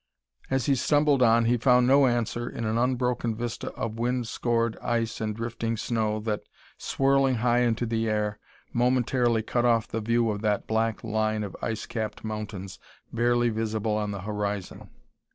As 0.49 0.65
he 0.65 0.73
stumbled 0.73 1.21
on 1.21 1.45
he 1.45 1.57
found 1.57 1.85
no 1.85 2.07
answer 2.07 2.49
in 2.49 2.65
an 2.65 2.75
unbroken 2.75 3.35
vista 3.35 3.69
of 3.73 3.99
wind 3.99 4.27
scored 4.27 4.75
ice 4.81 5.21
and 5.21 5.35
drifting 5.35 5.77
snow 5.77 6.19
that, 6.21 6.41
swirling 6.75 7.35
high 7.35 7.59
into 7.59 7.85
the 7.85 8.09
air, 8.09 8.39
momentarily 8.73 9.43
cut 9.43 9.63
off 9.63 9.87
the 9.87 10.01
view 10.01 10.31
of 10.31 10.41
that 10.41 10.65
black 10.65 11.03
line 11.03 11.43
of 11.43 11.55
ice 11.61 11.85
capped 11.85 12.23
mountains 12.23 12.79
barely 13.13 13.49
visible 13.49 13.95
on 13.95 14.09
the 14.09 14.21
horizon. 14.21 14.89